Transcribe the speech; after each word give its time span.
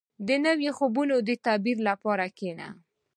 •د 0.27 0.29
نوي 0.45 0.69
خوب 0.77 0.95
د 1.27 1.29
تعبیر 1.45 1.77
لپاره 1.89 2.25
کښېنه. 2.37 2.67